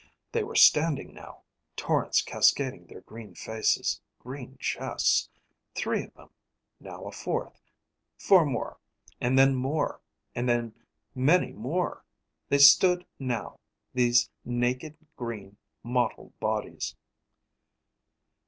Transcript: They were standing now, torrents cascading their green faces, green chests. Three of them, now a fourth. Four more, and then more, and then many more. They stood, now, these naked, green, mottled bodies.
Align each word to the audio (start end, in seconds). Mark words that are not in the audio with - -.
They 0.31 0.41
were 0.43 0.55
standing 0.55 1.13
now, 1.13 1.43
torrents 1.75 2.23
cascading 2.23 2.87
their 2.87 3.01
green 3.01 3.35
faces, 3.35 4.01
green 4.17 4.57
chests. 4.57 5.29
Three 5.75 6.05
of 6.05 6.15
them, 6.15 6.31
now 6.79 7.03
a 7.03 7.11
fourth. 7.11 7.61
Four 8.17 8.43
more, 8.43 8.79
and 9.19 9.37
then 9.37 9.53
more, 9.55 10.01
and 10.33 10.49
then 10.49 10.73
many 11.13 11.51
more. 11.53 12.03
They 12.49 12.57
stood, 12.57 13.05
now, 13.19 13.59
these 13.93 14.27
naked, 14.43 14.97
green, 15.17 15.57
mottled 15.83 16.33
bodies. 16.39 16.95